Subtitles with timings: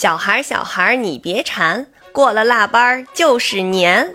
[0.00, 4.14] 小孩小孩你别馋，过了腊八就是年。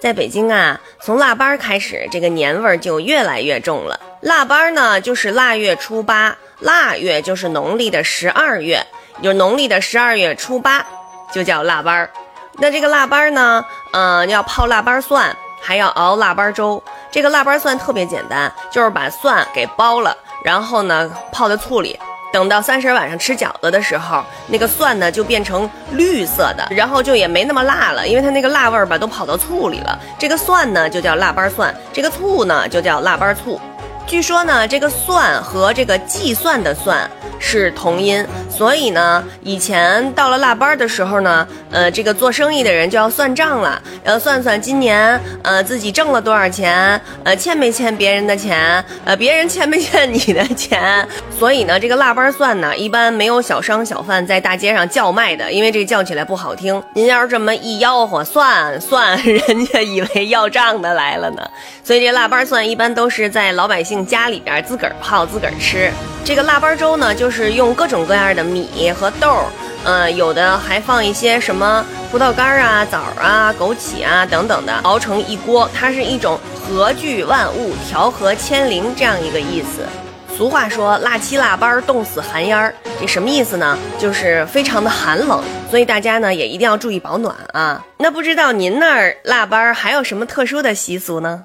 [0.00, 4.00] 在北京啊，从腊八开始，这个年味儿就越来越重了。
[4.22, 8.84] 腊八呢，就是腊月初八，腊月就是农历的十二月，
[9.22, 10.84] 就农历的十二月初八，
[11.32, 12.08] 就叫腊八。
[12.54, 16.82] 那这个腊八呢，嗯、要泡腊八蒜，还要熬腊八粥。
[17.12, 21.96] 这个腊八蒜特别简单，就是把蒜给剥了，然后呢泡在醋里。
[22.34, 29.96] 等到三十晚上吃饺子的时候，那个蒜呢就变成绿色的，然后就也没那么辣了，因为它那个辣味儿吧都跑到醋里了。
[30.18, 33.60] 这个蒜呢就叫腊八蒜，这个醋呢就叫腊八醋。
[34.04, 37.08] 据说呢，这个蒜和这个计算的算
[37.46, 51.06] 是同音，所以呢，以前到了腊八的时候呢，呃，这个做生意的人就要算账了，要算算今年呃自己挣了多少钱，呃欠没欠别人的钱，呃别人欠没欠你的钱。
[51.38, 56.82] 所以呢，这个腊八蒜呢，一般没有小商小贩在大街上叫卖的，因为这叫起来不好听。
[56.94, 61.42] 您要是这么一吆喝，算算，人家以为要账的来了呢。
[61.84, 65.92] 所以这腊八蒜一般都是在老百姓家里边自个儿泡自个儿吃。
[66.24, 69.44] 这个腊八粥呢，就是用各种各样的米和豆儿，
[69.84, 75.68] 呃，有的还放一些什么葡萄干啊、枣啊、枸杞啊等等的，熬成一锅。
[75.74, 79.86] 它是一种和聚万物、调和千灵这样一个意思。
[80.34, 83.78] 俗话说“腊七腊八冻死寒烟儿”，这什么意思呢？
[83.98, 87.84] 就是非常的寒冷，所以大家呢也一定要注意保暖啊。
[87.98, 91.44] 那不知道您那儿腊八还有什么特殊的习俗呢？